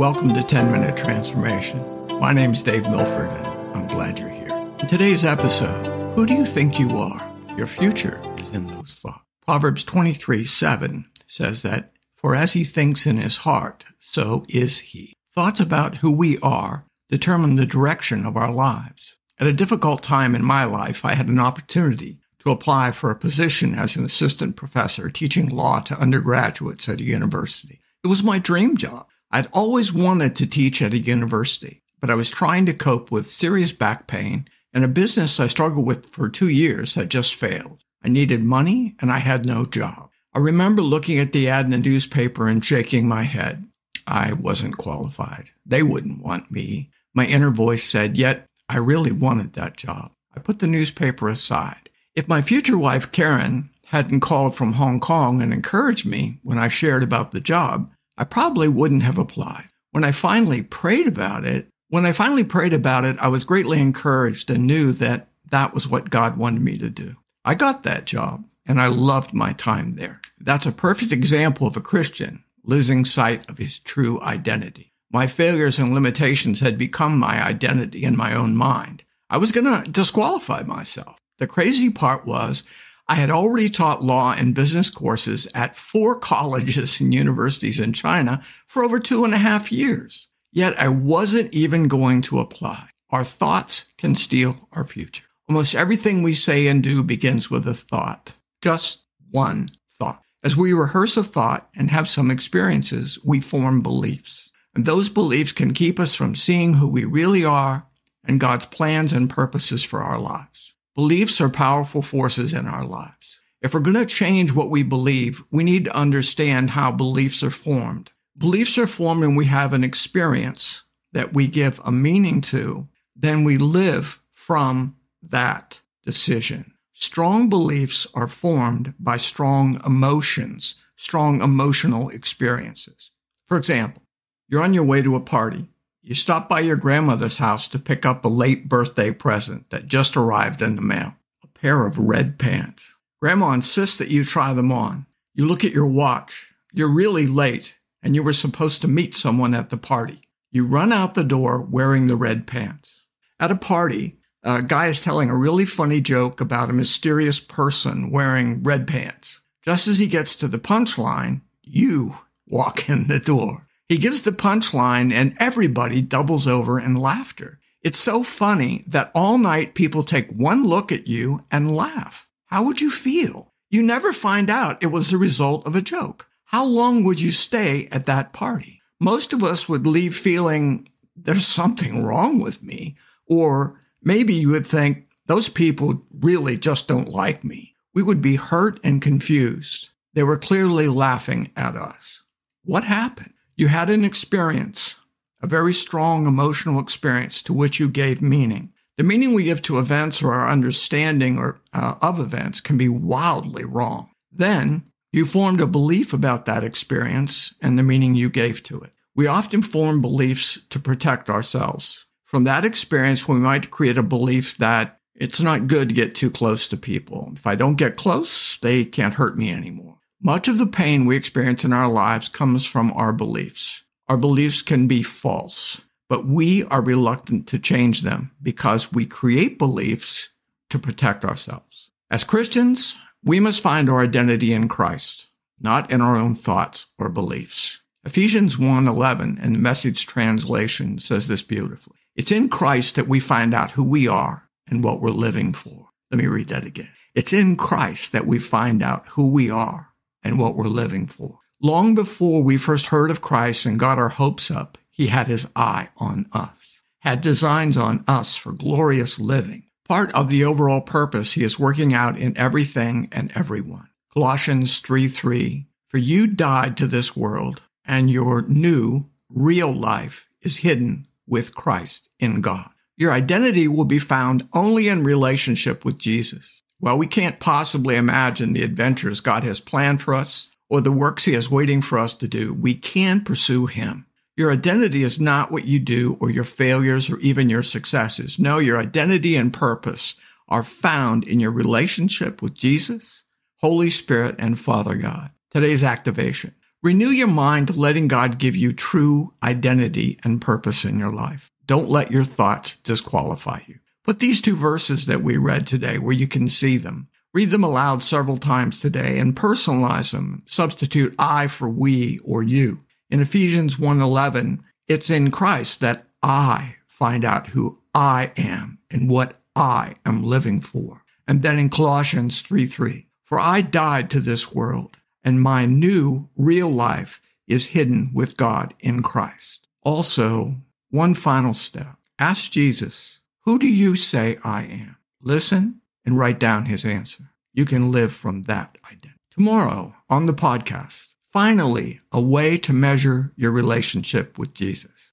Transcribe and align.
Welcome 0.00 0.32
to 0.32 0.42
10 0.42 0.72
Minute 0.72 0.96
Transformation. 0.96 1.78
My 2.18 2.32
name's 2.32 2.62
Dave 2.62 2.88
Milford, 2.88 3.30
and 3.30 3.76
I'm 3.76 3.86
glad 3.86 4.18
you're 4.18 4.30
here. 4.30 4.48
In 4.78 4.86
today's 4.86 5.26
episode, 5.26 5.86
who 6.14 6.24
do 6.24 6.32
you 6.32 6.46
think 6.46 6.78
you 6.78 6.96
are? 6.96 7.20
Your 7.54 7.66
future 7.66 8.18
is 8.38 8.52
in 8.52 8.66
those 8.66 8.94
thoughts. 8.94 9.26
Proverbs 9.44 9.84
23 9.84 10.42
7 10.42 11.04
says 11.26 11.60
that, 11.64 11.92
For 12.16 12.34
as 12.34 12.54
he 12.54 12.64
thinks 12.64 13.04
in 13.04 13.18
his 13.18 13.36
heart, 13.36 13.84
so 13.98 14.46
is 14.48 14.78
he. 14.78 15.12
Thoughts 15.34 15.60
about 15.60 15.96
who 15.96 16.16
we 16.16 16.38
are 16.38 16.86
determine 17.10 17.56
the 17.56 17.66
direction 17.66 18.24
of 18.24 18.38
our 18.38 18.50
lives. 18.50 19.18
At 19.38 19.48
a 19.48 19.52
difficult 19.52 20.02
time 20.02 20.34
in 20.34 20.42
my 20.42 20.64
life, 20.64 21.04
I 21.04 21.12
had 21.12 21.28
an 21.28 21.38
opportunity 21.38 22.20
to 22.38 22.50
apply 22.50 22.92
for 22.92 23.10
a 23.10 23.18
position 23.18 23.74
as 23.74 23.96
an 23.96 24.06
assistant 24.06 24.56
professor 24.56 25.10
teaching 25.10 25.50
law 25.50 25.80
to 25.80 26.00
undergraduates 26.00 26.88
at 26.88 27.00
a 27.00 27.04
university. 27.04 27.82
It 28.02 28.08
was 28.08 28.22
my 28.22 28.38
dream 28.38 28.78
job. 28.78 29.09
I'd 29.30 29.48
always 29.52 29.92
wanted 29.92 30.34
to 30.36 30.48
teach 30.48 30.82
at 30.82 30.92
a 30.92 30.98
university, 30.98 31.80
but 32.00 32.10
I 32.10 32.14
was 32.14 32.30
trying 32.30 32.66
to 32.66 32.74
cope 32.74 33.10
with 33.10 33.28
serious 33.28 33.72
back 33.72 34.06
pain 34.06 34.46
and 34.72 34.84
a 34.84 34.88
business 34.88 35.38
I 35.38 35.46
struggled 35.46 35.86
with 35.86 36.06
for 36.10 36.28
two 36.28 36.48
years 36.48 36.94
had 36.94 37.10
just 37.10 37.34
failed. 37.34 37.80
I 38.02 38.08
needed 38.08 38.42
money 38.42 38.96
and 39.00 39.10
I 39.10 39.18
had 39.18 39.46
no 39.46 39.64
job. 39.64 40.10
I 40.34 40.38
remember 40.38 40.82
looking 40.82 41.18
at 41.18 41.32
the 41.32 41.48
ad 41.48 41.66
in 41.66 41.70
the 41.70 41.78
newspaper 41.78 42.48
and 42.48 42.64
shaking 42.64 43.06
my 43.06 43.24
head. 43.24 43.66
I 44.06 44.32
wasn't 44.32 44.76
qualified. 44.76 45.50
They 45.66 45.82
wouldn't 45.82 46.22
want 46.22 46.50
me. 46.50 46.90
My 47.14 47.26
inner 47.26 47.50
voice 47.50 47.84
said, 47.84 48.16
yet 48.16 48.48
I 48.68 48.78
really 48.78 49.12
wanted 49.12 49.52
that 49.52 49.76
job. 49.76 50.12
I 50.34 50.40
put 50.40 50.60
the 50.60 50.66
newspaper 50.66 51.28
aside. 51.28 51.90
If 52.14 52.28
my 52.28 52.42
future 52.42 52.78
wife, 52.78 53.10
Karen, 53.12 53.70
hadn't 53.86 54.20
called 54.20 54.54
from 54.54 54.74
Hong 54.74 55.00
Kong 55.00 55.42
and 55.42 55.52
encouraged 55.52 56.06
me 56.06 56.38
when 56.42 56.58
I 56.58 56.68
shared 56.68 57.02
about 57.02 57.32
the 57.32 57.40
job, 57.40 57.90
I 58.20 58.24
probably 58.24 58.68
wouldn't 58.68 59.02
have 59.02 59.16
applied. 59.16 59.70
When 59.92 60.04
I 60.04 60.12
finally 60.12 60.62
prayed 60.62 61.08
about 61.08 61.46
it, 61.46 61.68
when 61.88 62.04
I 62.04 62.12
finally 62.12 62.44
prayed 62.44 62.74
about 62.74 63.06
it, 63.06 63.16
I 63.18 63.28
was 63.28 63.46
greatly 63.46 63.80
encouraged 63.80 64.50
and 64.50 64.66
knew 64.66 64.92
that 64.92 65.28
that 65.50 65.72
was 65.72 65.88
what 65.88 66.10
God 66.10 66.36
wanted 66.36 66.60
me 66.60 66.76
to 66.76 66.90
do. 66.90 67.16
I 67.46 67.54
got 67.54 67.82
that 67.84 68.04
job 68.04 68.44
and 68.66 68.78
I 68.78 68.88
loved 68.88 69.32
my 69.32 69.54
time 69.54 69.92
there. 69.92 70.20
That's 70.38 70.66
a 70.66 70.70
perfect 70.70 71.12
example 71.12 71.66
of 71.66 71.78
a 71.78 71.80
Christian 71.80 72.44
losing 72.62 73.06
sight 73.06 73.48
of 73.48 73.56
his 73.56 73.78
true 73.78 74.20
identity. 74.20 74.92
My 75.10 75.26
failures 75.26 75.78
and 75.78 75.94
limitations 75.94 76.60
had 76.60 76.76
become 76.76 77.18
my 77.18 77.42
identity 77.42 78.04
in 78.04 78.18
my 78.18 78.34
own 78.34 78.54
mind. 78.54 79.02
I 79.30 79.38
was 79.38 79.50
going 79.50 79.64
to 79.64 79.90
disqualify 79.90 80.64
myself. 80.64 81.18
The 81.38 81.46
crazy 81.46 81.88
part 81.88 82.26
was 82.26 82.64
I 83.10 83.14
had 83.14 83.32
already 83.32 83.68
taught 83.68 84.04
law 84.04 84.36
and 84.38 84.54
business 84.54 84.88
courses 84.88 85.48
at 85.52 85.76
four 85.76 86.16
colleges 86.16 87.00
and 87.00 87.12
universities 87.12 87.80
in 87.80 87.92
China 87.92 88.40
for 88.68 88.84
over 88.84 89.00
two 89.00 89.24
and 89.24 89.34
a 89.34 89.38
half 89.38 89.72
years. 89.72 90.28
Yet 90.52 90.78
I 90.78 90.86
wasn't 90.86 91.52
even 91.52 91.88
going 91.88 92.22
to 92.22 92.38
apply. 92.38 92.88
Our 93.10 93.24
thoughts 93.24 93.86
can 93.98 94.14
steal 94.14 94.68
our 94.70 94.84
future. 94.84 95.24
Almost 95.48 95.74
everything 95.74 96.22
we 96.22 96.32
say 96.32 96.68
and 96.68 96.84
do 96.84 97.02
begins 97.02 97.50
with 97.50 97.66
a 97.66 97.74
thought, 97.74 98.34
just 98.62 99.06
one 99.32 99.70
thought. 99.98 100.22
As 100.44 100.56
we 100.56 100.72
rehearse 100.72 101.16
a 101.16 101.24
thought 101.24 101.68
and 101.74 101.90
have 101.90 102.06
some 102.06 102.30
experiences, 102.30 103.18
we 103.24 103.40
form 103.40 103.80
beliefs. 103.80 104.52
And 104.72 104.86
those 104.86 105.08
beliefs 105.08 105.50
can 105.50 105.74
keep 105.74 105.98
us 105.98 106.14
from 106.14 106.36
seeing 106.36 106.74
who 106.74 106.88
we 106.88 107.04
really 107.04 107.44
are 107.44 107.88
and 108.22 108.38
God's 108.38 108.66
plans 108.66 109.12
and 109.12 109.28
purposes 109.28 109.82
for 109.82 110.00
our 110.00 110.20
lives. 110.20 110.69
Beliefs 110.94 111.40
are 111.40 111.48
powerful 111.48 112.02
forces 112.02 112.52
in 112.52 112.66
our 112.66 112.84
lives. 112.84 113.40
If 113.62 113.74
we're 113.74 113.80
going 113.80 113.94
to 113.94 114.06
change 114.06 114.52
what 114.52 114.70
we 114.70 114.82
believe, 114.82 115.42
we 115.50 115.62
need 115.62 115.84
to 115.84 115.96
understand 115.96 116.70
how 116.70 116.92
beliefs 116.92 117.42
are 117.42 117.50
formed. 117.50 118.12
Beliefs 118.36 118.78
are 118.78 118.86
formed 118.86 119.20
when 119.20 119.36
we 119.36 119.46
have 119.46 119.72
an 119.72 119.84
experience 119.84 120.84
that 121.12 121.34
we 121.34 121.46
give 121.46 121.80
a 121.84 121.92
meaning 121.92 122.40
to, 122.40 122.88
then 123.14 123.44
we 123.44 123.58
live 123.58 124.20
from 124.32 124.96
that 125.22 125.82
decision. 126.02 126.72
Strong 126.92 127.48
beliefs 127.48 128.06
are 128.14 128.28
formed 128.28 128.94
by 128.98 129.16
strong 129.16 129.80
emotions, 129.86 130.76
strong 130.96 131.42
emotional 131.42 132.08
experiences. 132.08 133.10
For 133.46 133.56
example, 133.56 134.02
you're 134.48 134.62
on 134.62 134.74
your 134.74 134.84
way 134.84 135.02
to 135.02 135.16
a 135.16 135.20
party. 135.20 135.66
You 136.02 136.14
stop 136.14 136.48
by 136.48 136.60
your 136.60 136.76
grandmother's 136.76 137.36
house 137.36 137.68
to 137.68 137.78
pick 137.78 138.06
up 138.06 138.24
a 138.24 138.28
late 138.28 138.68
birthday 138.68 139.12
present 139.12 139.68
that 139.68 139.86
just 139.86 140.16
arrived 140.16 140.62
in 140.62 140.76
the 140.76 140.82
mail 140.82 141.14
a 141.44 141.46
pair 141.46 141.86
of 141.86 141.98
red 141.98 142.38
pants. 142.38 142.96
Grandma 143.20 143.52
insists 143.52 143.98
that 143.98 144.10
you 144.10 144.24
try 144.24 144.54
them 144.54 144.72
on. 144.72 145.04
You 145.34 145.46
look 145.46 145.62
at 145.62 145.72
your 145.72 145.86
watch. 145.86 146.54
You're 146.72 146.88
really 146.88 147.26
late, 147.26 147.78
and 148.02 148.14
you 148.14 148.22
were 148.22 148.32
supposed 148.32 148.80
to 148.80 148.88
meet 148.88 149.14
someone 149.14 149.52
at 149.52 149.68
the 149.68 149.76
party. 149.76 150.22
You 150.50 150.66
run 150.66 150.92
out 150.92 151.14
the 151.14 151.22
door 151.22 151.62
wearing 151.62 152.06
the 152.06 152.16
red 152.16 152.46
pants. 152.46 153.04
At 153.38 153.50
a 153.50 153.56
party, 153.56 154.16
a 154.42 154.62
guy 154.62 154.86
is 154.86 155.02
telling 155.02 155.28
a 155.28 155.36
really 155.36 155.66
funny 155.66 156.00
joke 156.00 156.40
about 156.40 156.70
a 156.70 156.74
mysterious 156.74 157.40
person 157.40 158.10
wearing 158.10 158.62
red 158.62 158.88
pants. 158.88 159.42
Just 159.62 159.86
as 159.86 159.98
he 159.98 160.06
gets 160.06 160.34
to 160.36 160.48
the 160.48 160.58
punchline, 160.58 161.42
you 161.62 162.14
walk 162.46 162.88
in 162.88 163.06
the 163.06 163.20
door. 163.20 163.66
He 163.90 163.98
gives 163.98 164.22
the 164.22 164.30
punchline 164.30 165.12
and 165.12 165.34
everybody 165.40 166.00
doubles 166.00 166.46
over 166.46 166.78
in 166.78 166.94
laughter. 166.94 167.58
It's 167.82 167.98
so 167.98 168.22
funny 168.22 168.84
that 168.86 169.10
all 169.16 169.36
night 169.36 169.74
people 169.74 170.04
take 170.04 170.30
one 170.30 170.64
look 170.64 170.92
at 170.92 171.08
you 171.08 171.44
and 171.50 171.74
laugh. 171.74 172.30
How 172.46 172.62
would 172.62 172.80
you 172.80 172.88
feel? 172.88 173.52
You 173.68 173.82
never 173.82 174.12
find 174.12 174.48
out 174.48 174.80
it 174.80 174.92
was 174.92 175.10
the 175.10 175.16
result 175.16 175.66
of 175.66 175.74
a 175.74 175.82
joke. 175.82 176.28
How 176.44 176.64
long 176.64 177.02
would 177.02 177.20
you 177.20 177.32
stay 177.32 177.88
at 177.90 178.06
that 178.06 178.32
party? 178.32 178.80
Most 179.00 179.32
of 179.32 179.42
us 179.42 179.68
would 179.68 179.88
leave 179.88 180.16
feeling 180.16 180.88
there's 181.16 181.44
something 181.44 182.04
wrong 182.04 182.38
with 182.38 182.62
me, 182.62 182.94
or 183.26 183.80
maybe 184.04 184.34
you 184.34 184.50
would 184.50 184.68
think 184.68 185.08
those 185.26 185.48
people 185.48 186.00
really 186.20 186.56
just 186.56 186.86
don't 186.86 187.08
like 187.08 187.42
me. 187.42 187.74
We 187.92 188.04
would 188.04 188.22
be 188.22 188.36
hurt 188.36 188.78
and 188.84 189.02
confused. 189.02 189.90
They 190.14 190.22
were 190.22 190.38
clearly 190.38 190.86
laughing 190.86 191.50
at 191.56 191.74
us. 191.74 192.22
What 192.62 192.84
happened? 192.84 193.34
You 193.60 193.68
had 193.68 193.90
an 193.90 194.06
experience, 194.06 194.96
a 195.42 195.46
very 195.46 195.74
strong 195.74 196.26
emotional 196.26 196.80
experience 196.80 197.42
to 197.42 197.52
which 197.52 197.78
you 197.78 197.90
gave 197.90 198.22
meaning. 198.22 198.72
The 198.96 199.04
meaning 199.04 199.34
we 199.34 199.44
give 199.44 199.60
to 199.64 199.78
events 199.78 200.22
or 200.22 200.32
our 200.32 200.48
understanding 200.48 201.36
or, 201.36 201.60
uh, 201.74 201.96
of 202.00 202.18
events 202.18 202.62
can 202.62 202.78
be 202.78 202.88
wildly 202.88 203.64
wrong. 203.64 204.12
Then 204.32 204.84
you 205.12 205.26
formed 205.26 205.60
a 205.60 205.66
belief 205.66 206.14
about 206.14 206.46
that 206.46 206.64
experience 206.64 207.54
and 207.60 207.78
the 207.78 207.82
meaning 207.82 208.14
you 208.14 208.30
gave 208.30 208.62
to 208.62 208.80
it. 208.80 208.92
We 209.14 209.26
often 209.26 209.60
form 209.60 210.00
beliefs 210.00 210.62
to 210.70 210.80
protect 210.80 211.28
ourselves. 211.28 212.06
From 212.24 212.44
that 212.44 212.64
experience, 212.64 213.28
we 213.28 213.40
might 213.40 213.70
create 213.70 213.98
a 213.98 214.02
belief 214.02 214.56
that 214.56 215.00
it's 215.14 215.42
not 215.42 215.66
good 215.66 215.90
to 215.90 215.94
get 215.94 216.14
too 216.14 216.30
close 216.30 216.66
to 216.68 216.78
people. 216.78 217.32
If 217.34 217.46
I 217.46 217.56
don't 217.56 217.76
get 217.76 217.98
close, 217.98 218.56
they 218.56 218.86
can't 218.86 219.12
hurt 219.12 219.36
me 219.36 219.52
anymore. 219.52 219.89
Much 220.22 220.48
of 220.48 220.58
the 220.58 220.66
pain 220.66 221.06
we 221.06 221.16
experience 221.16 221.64
in 221.64 221.72
our 221.72 221.88
lives 221.88 222.28
comes 222.28 222.66
from 222.66 222.92
our 222.92 223.10
beliefs. 223.10 223.84
Our 224.06 224.18
beliefs 224.18 224.60
can 224.60 224.86
be 224.86 225.02
false, 225.02 225.80
but 226.10 226.26
we 226.26 226.62
are 226.64 226.82
reluctant 226.82 227.46
to 227.48 227.58
change 227.58 228.02
them 228.02 228.32
because 228.42 228.92
we 228.92 229.06
create 229.06 229.56
beliefs 229.56 230.28
to 230.68 230.78
protect 230.78 231.24
ourselves. 231.24 231.90
As 232.10 232.22
Christians, 232.22 232.98
we 233.24 233.40
must 233.40 233.62
find 233.62 233.88
our 233.88 234.02
identity 234.02 234.52
in 234.52 234.68
Christ, 234.68 235.30
not 235.58 235.90
in 235.90 236.02
our 236.02 236.16
own 236.16 236.34
thoughts 236.34 236.88
or 236.98 237.08
beliefs. 237.08 237.80
Ephesians 238.04 238.58
1:11 238.58 239.38
in 239.42 239.54
the 239.54 239.58
message 239.58 240.06
translation 240.06 240.98
says 240.98 241.28
this 241.28 241.42
beautifully. 241.42 241.96
It's 242.14 242.30
in 242.30 242.50
Christ 242.50 242.94
that 242.96 243.08
we 243.08 243.20
find 243.20 243.54
out 243.54 243.70
who 243.70 243.84
we 243.84 244.06
are 244.06 244.50
and 244.68 244.84
what 244.84 245.00
we're 245.00 245.10
living 245.10 245.54
for. 245.54 245.88
Let 246.10 246.20
me 246.20 246.26
read 246.26 246.48
that 246.48 246.66
again. 246.66 246.90
It's 247.14 247.32
in 247.32 247.56
Christ 247.56 248.12
that 248.12 248.26
we 248.26 248.38
find 248.38 248.82
out 248.82 249.08
who 249.08 249.30
we 249.30 249.48
are 249.48 249.89
and 250.22 250.38
what 250.38 250.56
we're 250.56 250.64
living 250.64 251.06
for. 251.06 251.38
Long 251.62 251.94
before 251.94 252.42
we 252.42 252.56
first 252.56 252.86
heard 252.86 253.10
of 253.10 253.20
Christ 253.20 253.66
and 253.66 253.78
got 253.78 253.98
our 253.98 254.08
hopes 254.08 254.50
up, 254.50 254.78
he 254.90 255.08
had 255.08 255.26
his 255.28 255.50
eye 255.54 255.88
on 255.98 256.26
us, 256.32 256.82
had 257.00 257.20
designs 257.20 257.76
on 257.76 258.04
us 258.08 258.36
for 258.36 258.52
glorious 258.52 259.20
living. 259.20 259.64
Part 259.86 260.12
of 260.14 260.30
the 260.30 260.44
overall 260.44 260.80
purpose 260.80 261.32
he 261.32 261.42
is 261.42 261.58
working 261.58 261.92
out 261.92 262.16
in 262.16 262.36
everything 262.38 263.08
and 263.12 263.32
everyone. 263.34 263.88
Colossians 264.12 264.78
3 264.78 265.08
3. 265.08 265.66
For 265.88 265.98
you 265.98 266.26
died 266.26 266.76
to 266.76 266.86
this 266.86 267.16
world, 267.16 267.62
and 267.84 268.08
your 268.08 268.42
new, 268.42 269.10
real 269.28 269.72
life 269.72 270.28
is 270.42 270.58
hidden 270.58 271.08
with 271.26 271.54
Christ 271.54 272.08
in 272.18 272.40
God. 272.40 272.70
Your 272.96 273.12
identity 273.12 273.66
will 273.66 273.84
be 273.84 273.98
found 273.98 274.46
only 274.52 274.88
in 274.88 275.04
relationship 275.04 275.84
with 275.84 275.98
Jesus. 275.98 276.59
Well, 276.80 276.96
we 276.96 277.06
can't 277.06 277.40
possibly 277.40 277.96
imagine 277.96 278.52
the 278.52 278.62
adventures 278.62 279.20
God 279.20 279.44
has 279.44 279.60
planned 279.60 280.00
for 280.00 280.14
us 280.14 280.50
or 280.70 280.80
the 280.80 280.92
works 280.92 281.26
He 281.26 281.34
has 281.34 281.50
waiting 281.50 281.82
for 281.82 281.98
us 281.98 282.14
to 282.14 282.28
do. 282.28 282.54
We 282.54 282.74
can 282.74 283.22
pursue 283.22 283.66
Him. 283.66 284.06
Your 284.36 284.50
identity 284.50 285.02
is 285.02 285.20
not 285.20 285.52
what 285.52 285.66
you 285.66 285.78
do 285.78 286.16
or 286.20 286.30
your 286.30 286.44
failures 286.44 287.10
or 287.10 287.18
even 287.18 287.50
your 287.50 287.62
successes. 287.62 288.38
No, 288.38 288.58
your 288.58 288.78
identity 288.78 289.36
and 289.36 289.52
purpose 289.52 290.14
are 290.48 290.62
found 290.62 291.28
in 291.28 291.40
your 291.40 291.52
relationship 291.52 292.40
with 292.40 292.54
Jesus, 292.54 293.24
Holy 293.60 293.90
Spirit, 293.90 294.36
and 294.38 294.58
Father 294.58 294.94
God. 294.94 295.30
Today's 295.50 295.84
activation. 295.84 296.54
Renew 296.82 297.08
your 297.08 297.28
mind 297.28 297.68
to 297.68 297.78
letting 297.78 298.08
God 298.08 298.38
give 298.38 298.56
you 298.56 298.72
true 298.72 299.34
identity 299.42 300.18
and 300.24 300.40
purpose 300.40 300.86
in 300.86 300.98
your 300.98 301.12
life. 301.12 301.50
Don't 301.66 301.90
let 301.90 302.10
your 302.10 302.24
thoughts 302.24 302.76
disqualify 302.76 303.60
you. 303.66 303.80
Put 304.04 304.18
these 304.18 304.40
two 304.40 304.56
verses 304.56 305.06
that 305.06 305.22
we 305.22 305.36
read 305.36 305.66
today 305.66 305.98
where 305.98 306.14
you 306.14 306.26
can 306.26 306.48
see 306.48 306.76
them. 306.76 307.08
Read 307.32 307.50
them 307.50 307.62
aloud 307.62 308.02
several 308.02 308.38
times 308.38 308.80
today 308.80 309.18
and 309.18 309.36
personalize 309.36 310.12
them. 310.12 310.42
Substitute 310.46 311.14
I 311.18 311.46
for 311.46 311.68
we 311.68 312.18
or 312.24 312.42
you. 312.42 312.80
In 313.10 313.20
Ephesians 313.20 313.76
1:11, 313.78 314.62
it's 314.88 315.10
in 315.10 315.30
Christ 315.30 315.80
that 315.80 316.08
I 316.22 316.76
find 316.86 317.24
out 317.24 317.48
who 317.48 317.78
I 317.94 318.32
am 318.36 318.78
and 318.90 319.10
what 319.10 319.42
I 319.54 319.94
am 320.06 320.22
living 320.22 320.60
for. 320.60 321.04
And 321.28 321.42
then 321.42 321.58
in 321.58 321.68
Colossians 321.68 322.42
3:3, 322.42 323.06
for 323.22 323.38
I 323.38 323.60
died 323.60 324.10
to 324.10 324.20
this 324.20 324.52
world 324.52 324.98
and 325.22 325.42
my 325.42 325.66
new 325.66 326.28
real 326.36 326.70
life 326.70 327.20
is 327.46 327.66
hidden 327.66 328.10
with 328.14 328.36
God 328.36 328.74
in 328.80 329.02
Christ. 329.02 329.68
Also, 329.82 330.56
one 330.90 331.14
final 331.14 331.54
step. 331.54 331.96
Ask 332.18 332.50
Jesus, 332.50 333.19
who 333.44 333.58
do 333.58 333.66
you 333.66 333.96
say 333.96 334.36
I 334.44 334.64
am? 334.64 334.96
Listen 335.22 335.80
and 336.04 336.18
write 336.18 336.38
down 336.38 336.66
his 336.66 336.84
answer. 336.84 337.24
You 337.54 337.64
can 337.64 337.90
live 337.90 338.12
from 338.12 338.42
that 338.42 338.76
identity. 338.84 339.14
Tomorrow 339.30 339.94
on 340.08 340.26
the 340.26 340.32
podcast, 340.32 341.14
finally, 341.32 342.00
a 342.12 342.20
way 342.20 342.56
to 342.58 342.72
measure 342.72 343.32
your 343.36 343.52
relationship 343.52 344.38
with 344.38 344.52
Jesus. 344.52 345.12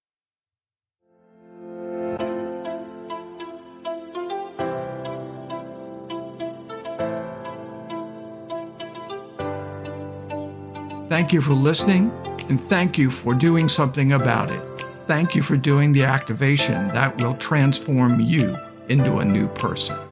Thank 11.10 11.32
you 11.32 11.40
for 11.40 11.54
listening, 11.54 12.12
and 12.50 12.60
thank 12.60 12.98
you 12.98 13.10
for 13.10 13.34
doing 13.34 13.70
something 13.70 14.12
about 14.12 14.52
it. 14.52 14.77
Thank 15.08 15.36
you 15.36 15.42
for 15.42 15.56
doing 15.56 15.94
the 15.94 16.04
activation 16.04 16.90
that 16.90 17.20
will 17.22 17.36
transform 17.36 18.20
you 18.20 18.54
into 18.90 19.20
a 19.20 19.26
new 19.26 19.48
person. 19.48 19.98